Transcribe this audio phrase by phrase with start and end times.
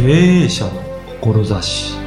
[0.00, 0.04] 経
[0.44, 0.70] 営者の
[1.20, 1.98] 志。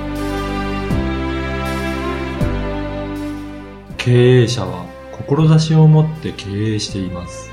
[3.97, 7.51] 経営者は志を持って経営しています。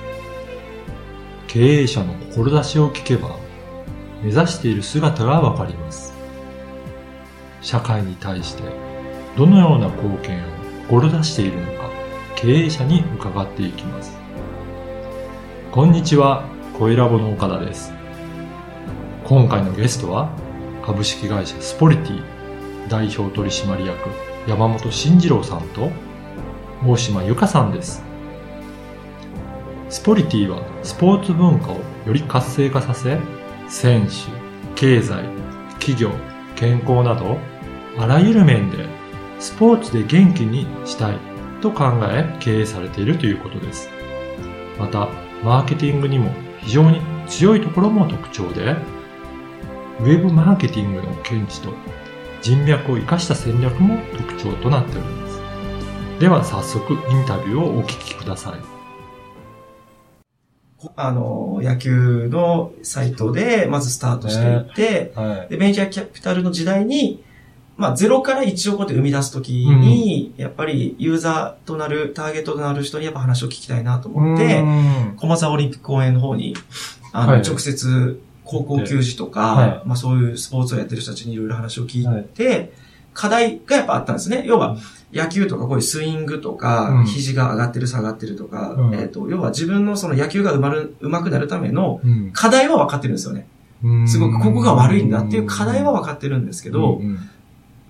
[1.48, 3.36] 経営者の志を聞けば
[4.22, 6.14] 目指している姿がわかります。
[7.60, 8.62] 社会に対して
[9.36, 10.46] どのような貢献を
[10.88, 11.90] 志しているのか
[12.36, 14.16] 経営者に伺っていきます。
[15.72, 16.44] こんにちは
[16.78, 17.97] 声ラボの岡田です。
[19.28, 20.30] 今回のゲストは
[20.82, 22.22] 株式会社スポリティ
[22.88, 24.08] 代表取締役
[24.48, 25.90] 山本慎次郎さんと
[26.82, 28.02] 大島由香さんです。
[29.90, 31.74] スポリティはスポーツ文化を
[32.06, 33.18] より活性化させ
[33.68, 34.14] 選手
[34.80, 35.22] 経済
[35.74, 36.10] 企業
[36.56, 37.36] 健康など
[37.98, 38.86] あらゆる面で
[39.40, 41.18] スポーツで元気にしたい
[41.60, 43.90] と考え経営されているということです。
[44.78, 45.10] また
[45.44, 48.74] マーケティングにも非常に強いところも特徴で
[50.00, 51.72] ウェブマーケティングの見地と
[52.40, 55.40] 人脈を生かした戦略も特徴となっております。
[56.20, 58.60] では早速インタビューをお聞きください。
[60.94, 67.24] あの、野球のサイトでまずスタートしていって、ねはい、で、ベンチャーキャピタルの時代に、
[67.76, 74.62] まあ、ゼロから1をこうやって生み出すときに、うん、やっぱりユーザーとなる、ターゲットとなる人にやっぱ話を聞きたいなと思って、
[75.16, 76.54] 駒沢オリンピック公園の方に、
[77.12, 82.70] あの、はい、直接高校球児とか、はい、まあそういうスポーツをやってる人たちにいろいろ話を聞いて、はい、
[83.12, 84.42] 課題がやっぱあったんですね。
[84.46, 84.78] 要は、
[85.12, 92.00] 野球とかこういうスイングとか、うん、肘が上がってる下がってるとか、うん、えっ、ー、と、要は自分のその野球がうまる、うまくなるための
[92.32, 93.46] 課題は分かってるんですよね。
[93.84, 97.00] うん、すごくここが悪いんだっていう課題は分かってるんですけど、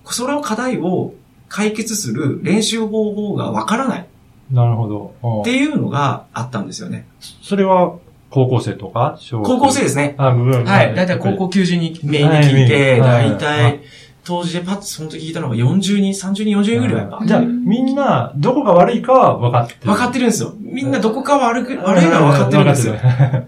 [0.05, 1.13] それを課題を
[1.47, 4.07] 解決する練習方法が分からない。
[4.51, 5.41] なるほど。
[5.41, 7.07] っていうのがあったんですよね。
[7.19, 7.95] それは
[8.29, 9.17] 高校生とか？
[9.31, 10.15] 高校生ですね。
[10.17, 10.63] あ、部分。
[10.63, 10.95] はい。
[10.95, 13.37] だいたい高校90人メインで聞いて、だい。
[13.37, 13.79] たい、
[14.23, 19.79] 当時でパッとその時聞いたのが40人、30人、40人ぐらいやっじゃあ、みんな、どこが悪いかは分かってる。
[19.85, 20.53] 分かってるんですよ。
[20.59, 22.95] みんなどこか悪く、悪いのは分かってるんですよ。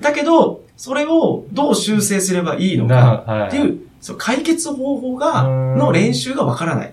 [0.02, 6.92] だけど、それをどう修正すればいいのかっていう、そう解決方法が、の練習が分からない。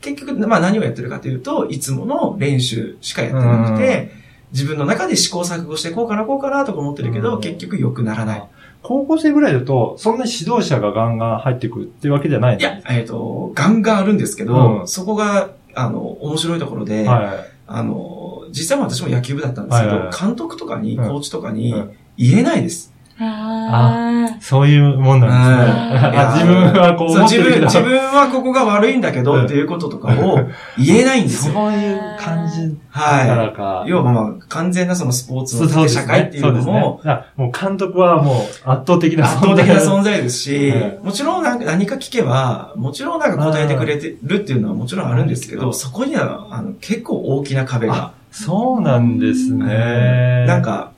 [0.00, 4.23] 結局、まあ何をやってるかというと、いつもの練習しかやってなくて、
[4.54, 8.44] 自分の中で試行錯誤してこうかなこうかなとか思ってるけど、結局良くならない。
[8.82, 21.74] 高校生ぐらいだと、そんな指導者がガンガン入ってくるっていうわけじゃないいや、えっ、ー、と、ガンガンあるんですけど、うん、そこが、あの、面白いところで、はい、あの、実際も私も野球部だったんですけど、はいはい、監督とかに、コーチとかに
[22.16, 22.93] 言えないです。
[23.20, 26.44] あそういうもんなんですね。
[26.44, 27.92] 自分はこう思ってるけど自分。
[27.92, 30.40] 自分はここが悪いんだけどっていうこととかを
[30.76, 31.54] 言えないんですよ。
[31.54, 33.62] そういう感じだからか。
[33.62, 33.90] はい。
[33.90, 38.34] 要はまあ、完全なそのスポーツの社会っていうのも、ね、もう監督はもう
[38.68, 40.72] 圧倒的な圧倒的な存在ですし、
[41.02, 48.12] もちろんなんか何か聞けば、もちろんなんか答えてくれてるっていうのはもちろんあるんですけど、そこにはあの結構大きな壁が。
[48.32, 50.44] そうなんですね。
[50.48, 50.90] なんか、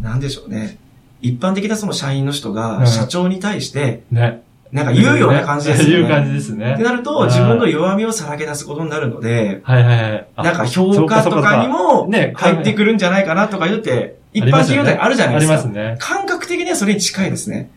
[0.00, 0.78] なんでしょうね。
[1.24, 4.42] 一般的なその社員の人が社長に対して、ね。
[4.72, 5.90] なんか言うような感じですね。
[5.90, 6.74] 言う感じですね。
[6.74, 10.28] ってなると、自分の弱みをさらけ出すことになるので、はいはいはい。
[10.36, 15.54] なんか評価とかにも入ってくるんじゃないかなとか言って、一般企業であるじゃないですか。
[15.54, 15.96] ありますね。
[16.00, 17.70] 感覚的にはそれに近いですね。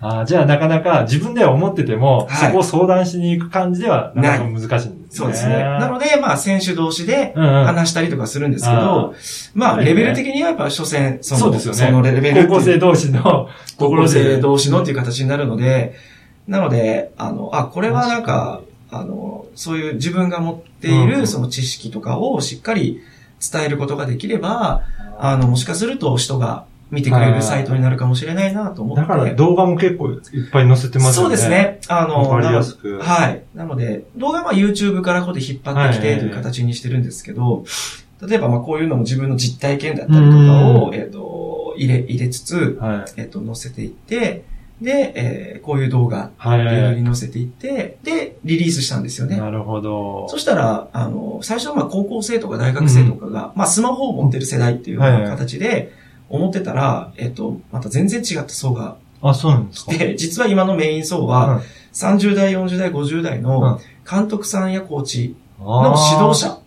[0.00, 5.01] あじゃあなかなか自分では思ってても、はい、そこを相談しに行く感じではなかなか難しい。
[5.12, 5.56] そうですね。
[5.56, 9.14] なので、まあ、選手同士で話したりとかするんですけど、
[9.54, 11.78] まあ、レベル的にはやっぱ、所詮、その、そうですよね。
[11.78, 12.48] そのレベル。
[12.48, 15.94] 高校生同士の、高校生同士のっていう形になるので、
[16.48, 23.00] なので、あの、あ、これはなんか、あの、そういう自分が持っているその知識とかをしっかり
[23.52, 24.82] 伝えることができれば、
[25.18, 29.00] あの、もしかすると人が見てくれるサイトになるかもしれないなと思って。
[29.00, 30.20] だから動画も結構いっ
[30.52, 31.14] ぱい載せてますよね。
[31.14, 31.80] そうですね。
[31.88, 33.00] あの、わかりやすく。
[33.00, 33.42] はい。
[33.54, 37.64] なので、動画は YouTube からここで引っ張ってきてという形にしてるんですけど、
[38.20, 44.44] 例えばまあこういうのも自分の実体験だったりとかを、えっ、と、入れ、入れつつ、はい、えっ、と、載せていって、
[44.82, 49.36] で、えー、こういう動画っていうに載せていって、で、リリースしたんですよね。
[49.38, 50.28] なるほど。
[50.28, 55.92] そしたら、あの、最初はまあ高校生とか大学生とかが、うん、まあスマホを持ってる世代っていうような形で、
[56.32, 58.96] 思ってたら、えっと、また全然違った層が。
[59.20, 59.92] あ、そうなんですか？
[59.92, 61.62] で、実は今のメイン層は、
[61.92, 63.78] 30代、40代、50代の
[64.10, 66.58] 監督さんやコーチの指導者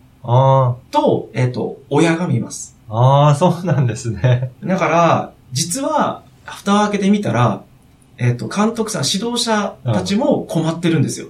[0.92, 2.78] と、えっと、親が見ます。
[2.90, 4.52] ああ、そうなんですね。
[4.64, 7.64] だから、実は、蓋を開けてみたら、
[8.18, 11.28] えっと、監督さん、指導者たちも困ってるんですよ。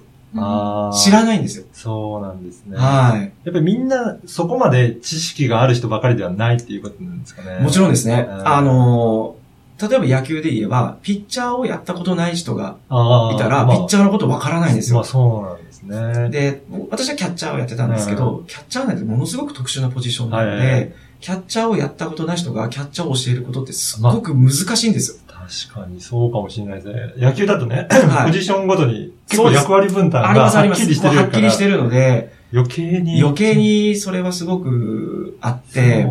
[0.94, 1.64] 知らないんですよ。
[1.72, 2.76] そうなんですね。
[2.76, 3.20] はい。
[3.20, 7.60] やっぱりみんなそこまで知識がある人ばかりではないっていうことなんですかね。
[7.60, 8.26] もちろんですね。
[8.28, 9.36] あの
[9.80, 14.96] 例えば野球で言えば、ピッチャーをやったことない人があいたら、まあピッチャーのことわからないんですよ。
[14.96, 16.30] まあそうなんですね。
[16.30, 25.25] で、私はキャッチャーをやってたんですけど、キャッチャーなんてものすごく特殊なポジションなので、キャッチャーをやったことない人がキャッチャーを教えることってすごく難しいんですよ。
[25.46, 27.12] 確かにそうかもしれないですね。
[27.16, 30.34] 野球だとね、はいポジションごとに結構役割分担。
[30.34, 31.22] がはっきりしてるから。
[31.22, 33.20] はっきりしてるので、余計に。
[33.22, 36.06] 余計にそれはすごくあって、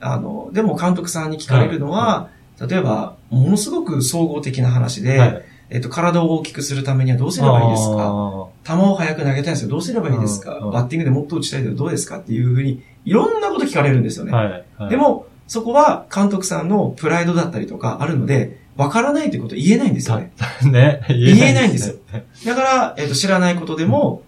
[0.00, 2.28] あの、でも監督さんに聞かれるのは、
[2.60, 7.96] 例えば、ものすごく総合的な話で、はいえっと、体を大きくするためにはどうすればいいですか？
[7.98, 9.68] あ球を速く投げたいんですよ。
[9.70, 12.18] どうすればいいですか、バッティングでもっと打ちたいけどどうですか？
[12.18, 14.32] っていうふうに、いろんなこと聞かれるんですよね。
[14.32, 20.32] はいで、も、そこは監督さんのプライドだったりとかあるので、わからないということを言えないんですよね。
[20.64, 22.26] ね、言えないんですよね。
[22.44, 24.22] だから、えっと、知らないことでも、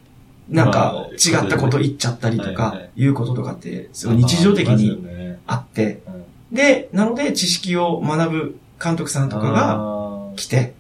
[0.49, 5.05] なんかまあ違ったこと言っちゃったりとかい、いうこととかって、すごい日常的に
[5.47, 6.19] あって、うん
[6.53, 10.75] で、なので知識を学ぶ監督さんとかがあ来て、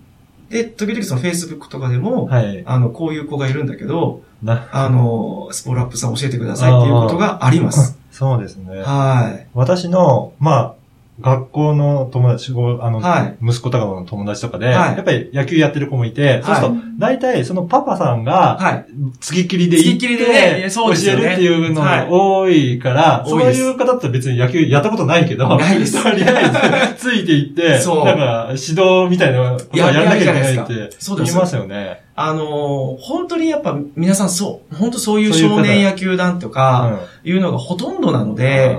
[0.49, 2.62] で、時々その Facebook とかでも、ーはい。
[2.67, 7.98] あの、こういう子がいるんだけど、な、あの、スポールアップさん教えてくださいっていうことがあります。
[8.19, 8.81] そうですね。
[8.81, 9.47] はい。
[9.55, 10.75] 私の、まあ、
[11.20, 12.55] 学校の友達、あ
[12.91, 18.87] の、はい息子とかの友達とかで、はいやっぱり野球やってる子もいて、そうすると、大体そのパパさんが、はい。
[19.20, 32.08] 付きっきりで行って、ね教えるっていうのはいが多いから、そう多いう方って別に野球やったことないけど、ないです とりあえず、ついていって、そうなんか、指導みたいなことはやらなきゃいけないって言いますよね。
[32.20, 38.35] あのー本当にやっぱ皆さんそう、本当そういう少年野球団とか、いうのがほとんどなのうん。
[38.35, 38.76] で、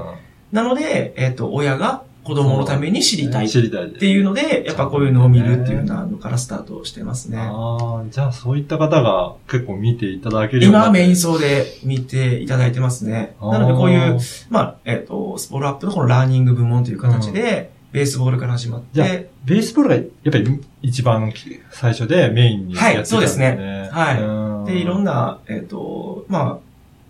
[0.52, 3.92] なので、えっ、と、親が子供のために知りたいっ知りたい。
[3.94, 7.38] ていうので、やっぱこういうのを見るっていうようなのからスタートしてますね。
[7.40, 13.36] ああ、じゃあそういった方が結構見ていただけるようにな今はメイン層で見ていただいてますね。
[13.42, 14.20] なのでこういう、
[14.50, 21.32] まあ、えっ、と、スポールアップのこのラーニング部門という形で、ベースボールから始まっじゃあて、ベースボールがやっぱり一番
[21.72, 22.98] 最初でメインにやってたんね。
[22.98, 23.90] はいそうですね。
[23.92, 24.72] はい。
[24.72, 26.58] いで、いろんな、えっ、と、まあ、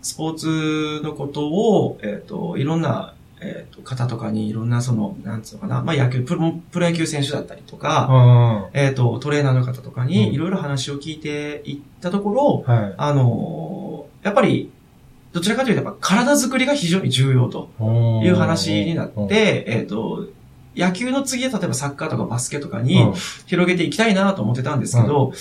[0.02, 8.78] スポーツのことを、えっ、と、いろんな、えっ、と、方とかにいろんなその、なんつうのかな、まあ野球、プロプロ野球選手だったりとか、うん。
[8.78, 10.08] えっ、と、トレーナーの方とかうん。
[10.08, 12.94] にいろいろ話を聞いていったところ、はい。
[12.96, 13.80] あのー
[14.22, 14.70] やっぱり、
[15.32, 17.70] どちらかというと、やっぱ体作りが非常に重要と
[18.22, 20.26] いいう話になって、えっ、と、
[20.76, 23.12] 野球の次は例えばサッカーとかバスケとかに
[23.46, 25.32] 広げていきたいなと思ってたんですけど、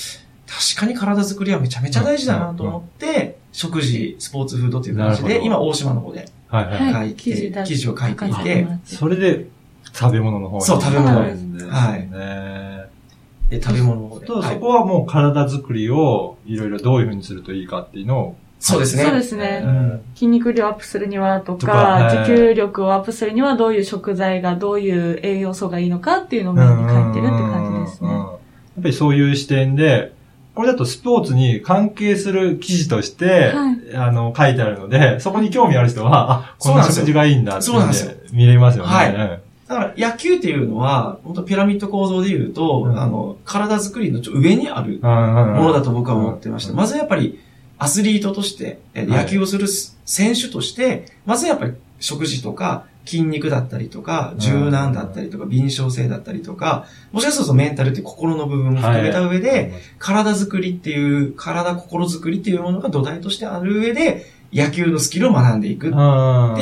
[0.48, 7.10] 確かに体作りはめちゃめちゃ大事だなと思って、食事、スポーツフードという形で、今大島の方ではいはい。
[7.10, 9.46] 書いて、記事を書いてい書て、それで
[9.94, 10.64] 食べ物の方に。
[10.64, 11.66] そう食べ物ですね。
[11.70, 12.90] はいね
[13.50, 14.28] で食べ物の方で。
[14.28, 18.36] そこはもう体作りをいろいろどういうふうにするといいかっていうのを。
[18.60, 19.04] そうですね。
[19.04, 19.62] そうですね。
[19.64, 20.02] うん。
[20.14, 22.18] 筋肉量アップするにはととかか、はい。
[22.18, 28.10] 持久力をアップするにはどういう食材が、どういう栄養素がいいのかっていうのをメインに書いてるって感じですね。
[28.10, 28.28] やっ
[28.84, 30.14] ぱりそういう視点で、
[30.56, 33.96] これだとスポーツに関係する記事として、はい。
[33.96, 38.14] あの、書いてあるので、そこに興味ある人は、あ、こんな食事がいいんだってそうなんですよ。
[38.34, 39.40] 見れますよね。
[39.70, 43.00] だから野球っていうのは、本当ピラミッド構造で言うと、うん。
[43.00, 45.10] あの、体作りのちょ上にあるも
[45.46, 46.72] ものだと僕は思ってました。
[46.72, 46.78] うん。
[46.78, 47.40] まずやっぱり、
[47.80, 49.68] アスリートとして、野球をする
[50.06, 65.98] 選手として、まずやっぱり食事とか、筋肉だったりとか、柔軟だったりとか、敏捷性だったりとか、もしかするとメンタルって心の部分も含めた上で、体作りっていう、体心作りっていうものが土台としてある上で、野球のスキルを学んでいくっって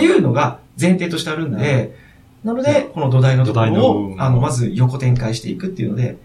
[0.05, 1.97] いうのが前提としてあるんで、
[2.43, 4.15] なので、この土台のところを。
[4.19, 6.17] あの、まず横展開していくっていうので、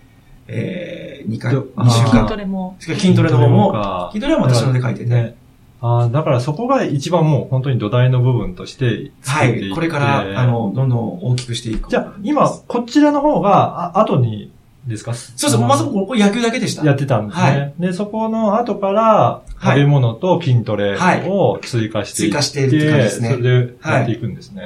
[0.49, 2.37] えー、2回、ど2週筋間ト。
[2.37, 2.77] レも。
[2.79, 5.35] しかも筋トレの方も、か筋トレは私ので書いてて、ね。
[5.81, 9.49] あーだからそこが一番もう本当に土台の部分としてはい。
[9.49, 11.91] 作っていってこれから、あ、の、どんどん大きくしていく。
[11.91, 14.53] じゃあ今、こちらの方が、あ後に
[14.87, 15.15] ですか？
[15.15, 16.85] そうそう、まずここ野球だけでした。
[16.85, 17.45] やってたんですね。
[17.45, 24.63] はいで、そこの後から、はい食べ物と筋トレはいを追加していって、追加しているって感じですねそれでやっていくんですね。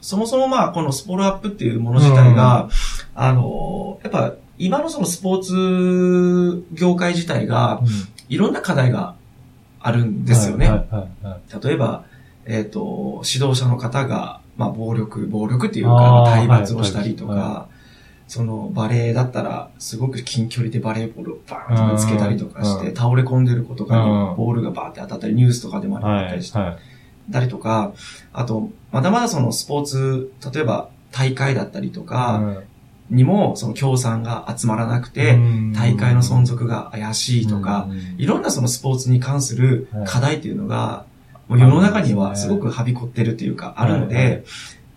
[0.00, 2.68] そもそもまあ、このスポールアップっていうもの自体が、
[3.16, 7.80] あの、やっぱ、今のそのスポーツ業界自体が、
[8.28, 9.14] いろんな課題が
[9.80, 10.86] あるんですよね。
[11.62, 12.04] 例えば、
[12.44, 17.68] えっ、と、指導者の方が、まあ、暴力、暴力っていうか、体罰をしたりとか、は
[18.26, 24.36] その、バレーだったら、すごく近距離でバレーボールをバーンとぶつけたりとかして、うん倒れ込んでる子とかにうん。
[24.36, 26.78] ボールがバーって当たったり、ニュースとかでもあはいったりして、はい
[27.30, 27.92] たりとか、
[28.32, 32.62] あと、まだまだそのスポーツ、例えば大会だったりとか、
[33.10, 41.06] にも、その協賛が集まらなくて、うん大会の存続が怪しいとか、うんいろんなそのスポーツに関する課題っていうのが、
[41.48, 44.44] もう世の中にはすごくはびこってるっていうか、あるので、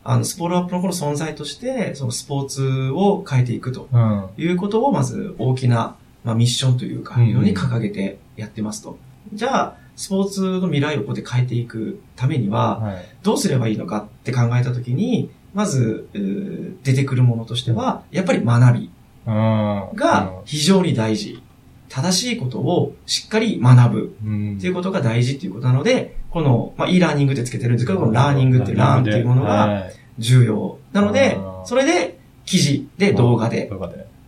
[0.04, 4.30] あの、スポールアップのこの存在として、そのスポーツを変えていくとうん。
[4.38, 8.98] いうことを、まず大きな、まあ、ミッションというか、うんいうのに掲げてやってますと。
[9.34, 13.06] じゃあ、スポーツの未来をここで変えていくためには、はい。
[13.22, 16.08] どうすればいいのかって考えたときに、まず、
[16.84, 18.92] 出てくるものとしては、やっぱり学び
[19.28, 19.34] うん。
[19.96, 21.42] が非常に大事。
[21.90, 30.78] 正しいことをしっかり学ぶうん、っていうことが大事っていうことなので、この、まあ、e ラーニングってつけてるんですけど、このラーニングっていうラーンっていうものがはい重要。
[30.94, 33.70] なのでそれで記事で動画で。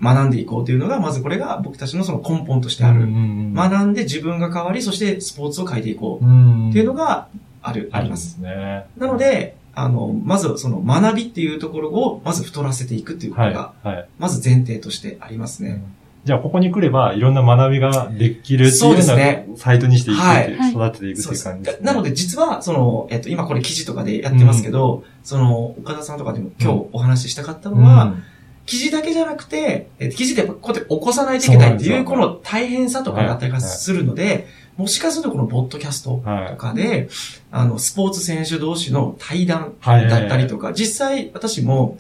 [0.02, 3.06] 学んでいこうというのが、まずこれが僕たちのその根本としてある。
[3.06, 7.30] ん学んで自分が変わり、そしてスポーツを変えていこううんっていうのが
[7.62, 8.18] ある、ありま。
[8.18, 8.86] すすね。
[8.98, 13.54] なので、あの、まずその学びっていうところを、まず太らせていくっていうことはい。
[13.54, 14.08] が、はい。
[14.20, 15.84] まず前提としてありますね。
[16.26, 21.86] じゃあ、ここに来れば、いろんな学びができるっていうよそうですうねなサイトにしていくって育てていくってそうですいう感じです、ね。
[21.86, 28.24] なので、実は、その、えっと、今これ記事とかでやってますけど、その、岡田さんとかでも今日お話ししたかったのは、うん
[28.66, 37.10] 記事だけじゃなくて、え記事でこうやって起こさないといけないっていう、この大変さとかだったりがするので、もしかするとこのポッドキャストとかで、
[37.52, 40.10] あの、スポーツ選手同士の対談はい。
[40.10, 41.98] だったりとか、実際私も、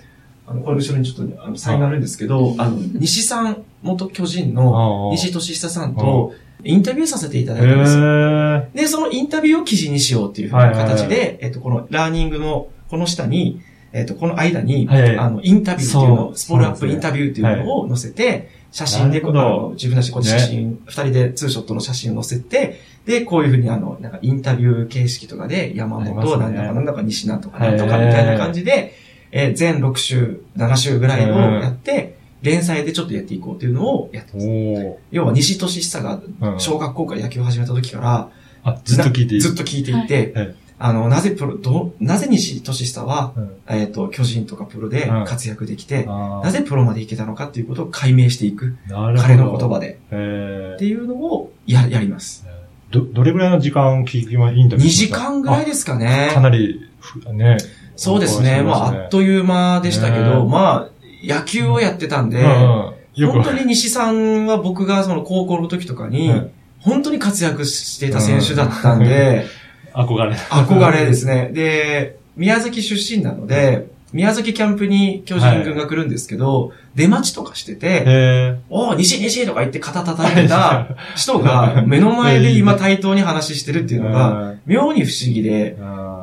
[0.48, 8.04] あの、これ後ろにちょっと、あの、サインがあるんですけど、あの、西さん、元巨人の西俊久さんと、インタビューさせていただいたんですよ。
[8.04, 13.62] へで、そのインタビューを記事にしようっていうふうな形で、えっと、このラーニングの、この下に、
[13.94, 15.02] えっと、この間に、はい。
[15.04, 19.40] はいあの、インタビューっていうのそを、スポールアップインタビューっていうのを載せて、写真で、なるほど。
[19.40, 28.96] あの自分たちこう写真、二、人でツーショットの写真を載せて、で、こういうふうにあの、なんかインタビュー形式とかで、山本、なんだかなんだか西なんとかなんとかみたいな感じで、
[29.32, 34.48] えー全6週、7週ぐらいをやって、連載でちょっとやっていこうっていうのをやってます。
[34.48, 36.20] お要は西俊久が
[36.58, 38.30] 小学校から野球を始めた時から、
[38.64, 39.40] あ、ずっと聞いて。
[39.40, 43.58] ずっと聞いていて、はいあの、なぜプロ、どう、なぜ西俊久は、うん。
[43.70, 46.44] えっ、と、巨人とかプロで活躍できて、あー。
[46.44, 48.76] なぜプロまで行けたのかっていうことを解明していく。
[48.90, 50.00] 彼の言葉で。
[50.12, 52.46] へっていうのをや、やります。
[52.50, 52.54] ー
[52.94, 56.28] ど、どれぐらいの時間聞きま、インタビュー2時間ぐらいですかね。
[56.32, 56.34] あ。
[56.34, 57.58] かなりふ、ね。
[57.96, 58.62] そうですね。
[58.62, 60.50] まあ、あっという間でしたけど、ね。
[60.50, 60.90] まあ、
[61.24, 63.32] 野球をやってたんで、うん。
[63.32, 66.52] 本当に西さんは僕がその高校の時とかに、うん。
[66.80, 69.46] 本当に活躍していた選手だったんで、
[69.94, 70.36] 憧れ。
[70.36, 71.50] 憧れですね。
[71.54, 85.76] で、宮崎出身なので、宮崎キャンプに巨人軍が来るんですけど、出待ちとかしてて、へおー、西西とか言って肩叩いてた 人が目の前で今対等に話してるっていうのが、 妙に不思議で、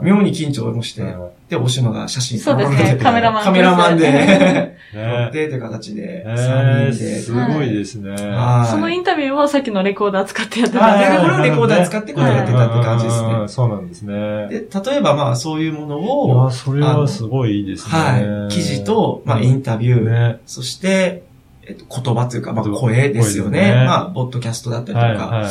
[0.02, 1.02] 妙に緊張もして、
[1.50, 2.76] で、大島が写真そうですね。
[2.76, 4.76] 撮っててカメラマンカメラマンで、 ね。
[4.94, 7.18] 撮ってって形で、え3ー人で。
[7.18, 8.10] すごいですね。
[8.12, 8.70] はい。
[8.70, 13.28] そのインタビューをさっきのレコーダー使ってやってたんはいですこれをレコーダー使ってこれをやってたって感じですね。
[13.48, 14.46] そうなんですね。
[14.48, 17.98] で、例えばまあそういうものいをや、、それはすごいいいですね。
[17.98, 20.38] はい、記事と、まあインタビュー、ね。
[20.46, 21.24] そして、
[21.66, 23.84] えっと、言葉というか、まあ声ですよね。
[23.86, 25.48] まあ、ポッドキャストだったりとか。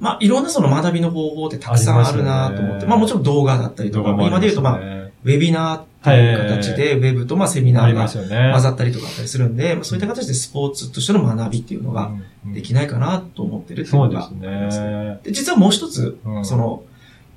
[0.00, 8.08] まあ、いろんなその学びの方法ってたくさんあるなと思って、まあもちろん動画だったりとか、今で言うとまあ、あ、ウェビナーっていう形で、ウェブとまあセミナーが。
[8.08, 12.12] 混ざったりとかあったりするんで、まあ、そういった形でスポーツとしての学びっていうのが
[12.46, 14.88] うんできないかなと思ってるっていうのがありますね。
[14.88, 15.20] ね。
[15.24, 16.84] で実はもう一つ、うんその、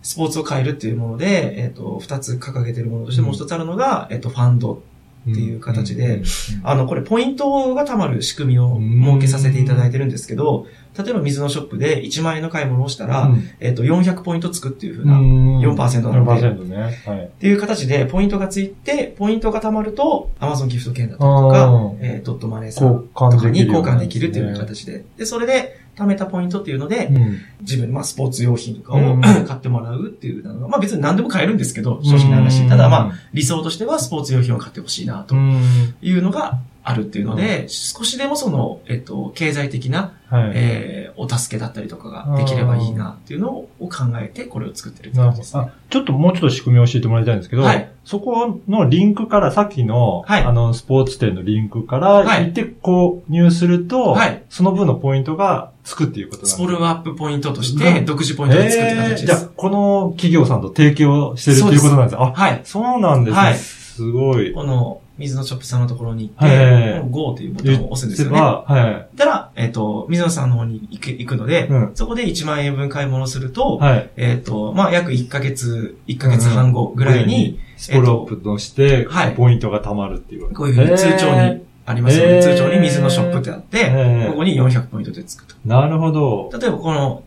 [0.04, 4.82] スポーツを変えるっていうもので、えっ、と、二つ掲げてるものとしてもう一つあるのが、えっ、と、ファンド
[5.30, 6.24] っていう形で
[6.64, 10.66] あの、これポイントが貯まる仕組みを設けさせていただいてるんですけど、
[10.98, 13.50] 例えば水のショップで1万円の買い物をしたら、うん。
[13.60, 15.60] えっと、400ポイントつくっていうふうな、っうん。
[15.60, 16.48] 4%なので。
[16.48, 17.02] 4%ね。
[17.06, 17.30] はい。
[17.40, 25.06] ていう形でポイントがついて、ポイントが貯まると、Amazon ギフト券だったりとかうん、えードットマネーさん交とかに交換できるっていう形で。
[25.18, 27.42] で、それで貯めたポイントっていうので、うん。
[27.62, 29.22] 自分、まあ、スポーツ用品とかを、うん。
[29.46, 32.68] 買ってもらうっていうのが、まあ別に何でも買えるんですけど、正直な話。
[32.68, 35.62] ただまあ、理想としてはスポーツ用品を買ってほしいなとうん。
[36.02, 40.52] いうのがあるっていうので、少しでもその、えっと、経済的な、はい。
[40.56, 45.62] えーお助けだったりとかができればいいなっていうのを考えて、これを作ってるってですね。
[45.62, 59.26] あ、ちょっともうちょっと仕組みを教えてもらいたいんですけど、はいそこのリンクから、さっきの、はいあの、スポーツ店のリンクからはい行って購入すると、はいその分のポイントがつくっていうことなんですスポルアップポイントとして、うん独自ポイントで作って形です。
[59.28, 62.62] じゃあ、この企業さんと提携をしてるっていうことなんですあ、はい。
[62.64, 63.40] そうなんですね。
[63.40, 64.54] はいすごい。
[64.54, 68.40] この、水野ショップさんのところに行って、はい GO というボタンを押すんですよね。
[68.40, 73.84] はたら、えっ、と、水野さんの方に行く行くので、うんそこで1万円分買い物すると、い。
[73.84, 74.10] はい。
[74.18, 80.54] えっ、と、まあ、約1ヶ月、1ヶ月半後ぐらいに、スポロップとしてはい、ポイントが貯まるっていう。
[80.54, 82.36] こういうふうに通帳にありますよね。
[82.36, 85.56] へー通帳に水のショップってあって、へーここに400ポイントでつくと。
[85.66, 86.50] なるほど。
[86.58, 87.24] 例えばこの、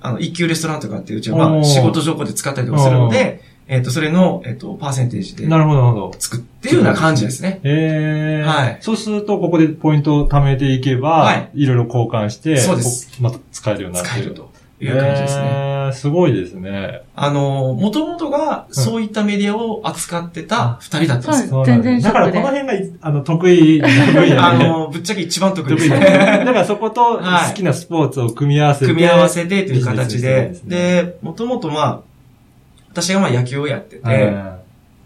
[0.00, 6.12] あの、一級レストランとかってうちは、まあ、仕事情報で使ったりとかするので、えっ、と、それの、えっ、と、パーセンテージでなるほど、なるほど。
[6.18, 7.60] 作っていうような感じですね。
[7.62, 11.66] ええはいそうすると、ここでポイントを貯めていけば、はいい。
[11.66, 15.42] ろいろ交換して、そうですこまた使えるようになって使えるという感じですね。
[15.44, 17.02] ええすごいですね。
[17.14, 21.50] あの、もともとがそういったメディアを扱ってた二人だったんですよ。
[21.50, 24.38] そう全然だからこの辺がい、あの、得意な分野で。
[24.38, 26.18] あの、ぶっちゃけ一番得意得意だですね。
[26.44, 28.86] だからそことはい好きなスポーツを組み合わせて。
[28.86, 32.00] 組み合わせてという形でで、もともとまあ、
[32.94, 34.54] 私がまあ野球をやってて、うん。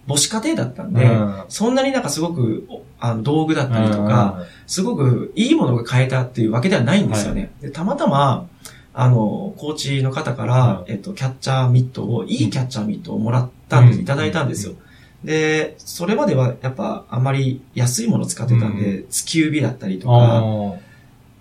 [0.07, 1.45] 母子家庭だったんで、うん。
[1.49, 7.51] そんなになんかすごく、おあの、道具だったりとか、すごくいいものが買えたっていうわけではないんですよね。
[7.63, 8.47] でたまたま、
[8.93, 14.03] あの、コーチの方から、えっと、キャッチャーミットを、いいキャッチャーミットをもらったんです、うん。
[14.03, 14.75] いただいたんですよ。
[15.25, 20.41] で、それまではやっぱあまり安いもの使ってたんで、突き指だったりとか、あ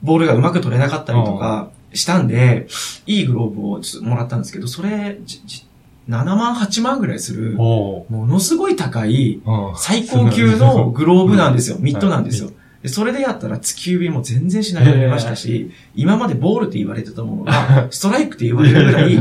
[0.03, 2.67] ボールがうまく取れなかったりとかしたんで、
[3.05, 5.66] いいグローブをもらったんですけど、それ、じじ
[6.09, 11.77] 7万、8万ぐらいするものすごい高い、うん最高級の グローブなんですよ。
[11.77, 12.49] うんミットなんですよ。
[12.81, 19.17] でそれでやったら突き指も全然しなくなりましたし、今までボールって言われてたものが、 ストライクって言われるぐらい、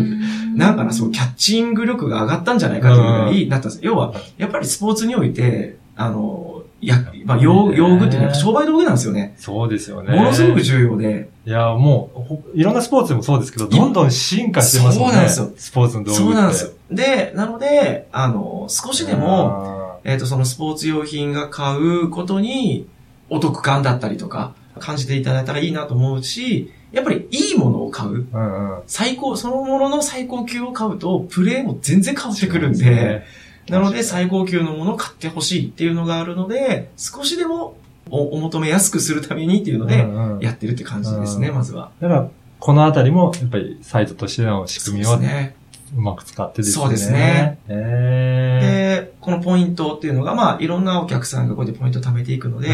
[0.55, 3.81] なんかな、そう、キャッチング力が上がったんじゃないかというぐらいなったんです。
[3.83, 9.35] 要は、やっぱりスポーツにおいて、あの、や、まあ、用用具っていうのは商売道具なんですよね。
[9.39, 10.15] そうですよね。
[10.15, 15.15] ものすごく重要で、いや、もうほ、いろんなスポーツでもそうですけど、どんどん進化してますもんね。
[15.15, 16.25] そうなんですよスポーツの道具って。
[16.25, 16.71] そうなんですよ。
[16.91, 22.87] で、なので、あの、少しでも、も、えっ、と、そのスポーツ用品が買うことに
[23.29, 28.27] お得感だったりとか、感じていただいたらいいなと思うし、やっぱりいいものを買う。
[28.33, 28.83] うんうん。
[28.87, 33.25] 最高、そのものの最高級を買うと、プレーも全然変わってくるんで、
[33.69, 37.77] なので最高級のものを買ってほしいっていうのがあるので、少しでも
[38.11, 41.91] おお求めやすくするためにっていうので、うんうんやってるって感じですね、うんまずは。
[42.01, 42.31] だから、
[42.61, 45.57] このあたりも、やっぱりサイトとしての仕組みをね。
[45.97, 46.83] うまく使ってですね。
[46.83, 47.59] そうですね。
[47.69, 52.69] えで、このポイントっていうのが、まあ、いろんなお客さんがこうやってポイントを貯めていくのーで、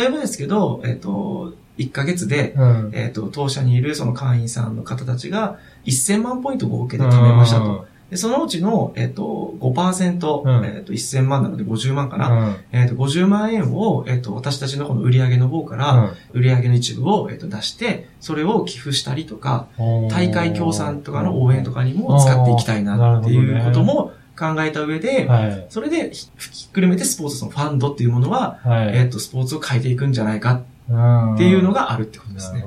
[0.00, 7.86] 例えばですけど、えっ、と、1ヶ月で、うんうんえっ、と、当社にいるその会員さんの方たちが1000万ポイント合計で貯めましたと。
[8.10, 12.28] で、そのうちの、えっ、と、5%、うんえっ、と、1000万なので50万かな。
[12.28, 25.66] うんえっ、と、50万円を、えっ、と、私たちのこの売上の方から、売上の一部を、えっ、と、出して、それを寄付したりとか、うん大会協賛とかの応援とかにも使っていきたいなっていうことも考えた上で、はい。
[25.68, 28.96] それでひひっくるめてスポーツのファンドっていうものは、はい。
[28.96, 32.64] えっ、と、スポーツを変えていくんじゃないかっっていうのがあるってことですね。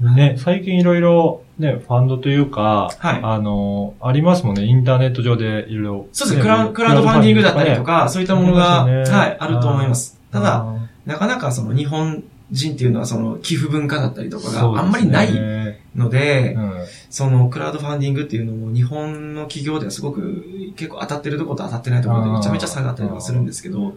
[0.00, 3.20] ね、最近いろいろ、ね、ファンドというか、はい。
[3.22, 6.06] あの、ありますもんね、インターネット上でいろいろ。
[6.12, 9.02] そうですね、クラウクラウドファンディングだったりとか、そういったものが、ね。
[9.02, 10.18] はい、あると思います。
[10.32, 16.72] ただ、あなかなかその日本人っていうのはその寄付文化だったりとかーがあんまりないそうですねので、うん。
[17.10, 20.44] そのクラウドファンディングっていうのも日本の企業ではすごく
[20.76, 23.94] 結構当たってるところと当たってないところでめちゃめちゃ差があったりとかするんですけど、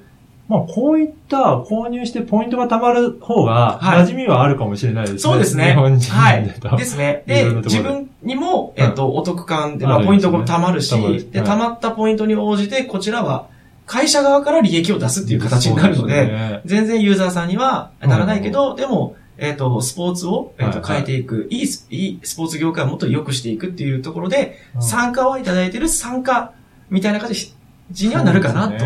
[0.50, 4.04] まあ、こういった購入してポイントが貯まる方が、はい。
[4.04, 5.20] 馴染みはあるかもしれないですね。
[5.20, 5.70] そうですね。
[5.70, 6.44] 日本人はい。
[6.78, 7.24] ですね。
[7.26, 10.92] で、自分にも、えっと、お得感で、まあ、ポイントが貯まるし、
[11.32, 11.50] で、はい。
[11.50, 13.48] 貯まったポイントに応じて、こちらは、
[13.86, 16.62] 会社側から利益を出すっていう形になるので、そうすね。
[16.66, 21.04] 全然ユーザーさんにはならないけど、でも、えっ、と、スポーツを、えっとはいはい。
[21.04, 24.82] 変えていく、いいス、いいスポーツ業界をもっと良くしていくっていうところで、うん。
[24.84, 26.54] 参加をいただいている参加
[26.90, 27.54] みたいな形
[28.02, 28.86] にはなるかなと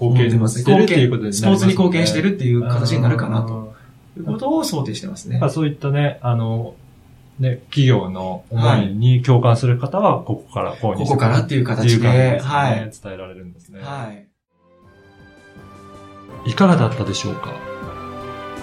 [0.00, 0.64] 貢思ってますね。
[0.64, 3.74] 献してるっていうことになりますスポーツに貢献してるっていう形になるかなうんと
[4.18, 5.50] いうことを想定してますねまあ。
[5.50, 6.74] そういったね、あの、
[7.38, 12.38] ね、企業の思いに共感する方は、ここから購入ここからっていう形で、ね。
[12.42, 12.76] はい。
[12.76, 13.80] 伝えられるんですね。
[13.82, 14.26] はい。
[16.50, 17.54] いかがだったでしょうか？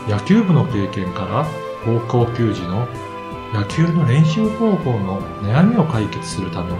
[0.08, 1.45] 野球部の経験から
[1.84, 2.88] 高校球児の
[3.54, 6.78] 野球の練習方法の悩みを解決するために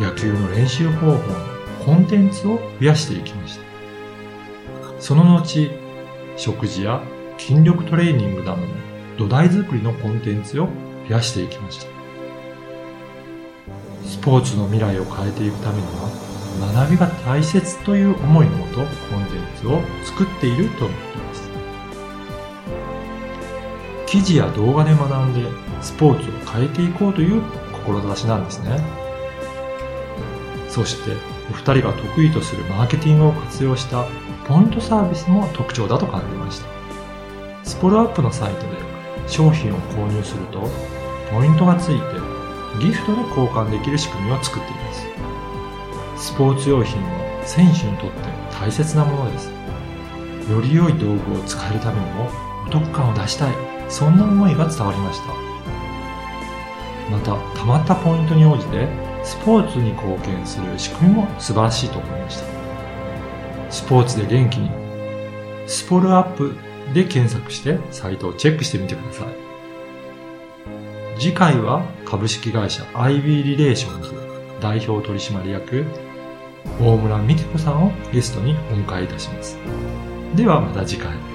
[0.00, 1.53] 野球の練習方法の
[1.84, 3.64] コンテンツを増やしていきました。
[5.00, 5.70] その後、
[6.36, 7.02] 食事や
[7.38, 8.68] 筋力トレーニングなどの
[9.18, 10.68] 土台作りのコンテンツを
[11.08, 11.94] 増やしていきました。
[14.04, 16.24] スポーツの未来を変えていくためには
[16.74, 18.88] 学びが大切という思いのもとコンテン
[19.60, 21.50] ツを作っていると思っています
[24.06, 25.50] 記事や動画で学んで
[25.82, 27.42] スポーツを変えていこうという
[27.72, 28.78] 志なんですね
[30.68, 34.06] そしてお二人が得意とするマーケティングを活用した
[34.46, 36.66] ポイントサービスも特徴だと感じました
[37.64, 38.66] スポルアップのサイトで
[39.26, 40.60] 商品を購入すると
[41.30, 44.92] ポイントがついてギフトで交換できる仕組みを作っていま
[46.18, 48.16] すスポーツ用品は選手にとって
[48.58, 49.50] 大切なものです。
[50.50, 52.28] より良い道具を使えるためにも
[52.66, 53.54] お得感を出したい。
[53.88, 55.26] そんな思いが伝わりました。
[57.10, 58.88] また、貯まったポイントに応じて
[59.24, 62.44] スポーツに貢献する仕組みも素晴らしいと思いました。
[63.70, 64.70] スポーツで元気に、
[65.66, 66.54] スポルアップ
[66.92, 69.26] で検索してサイトをチェックしてみてください。
[71.18, 74.12] 次回は株式会社 IB リレーションズ
[74.60, 75.84] 代表取締役
[76.80, 79.56] 大村美希子さんをゲストにお迎えいたします。
[80.34, 81.33] ではまた次回。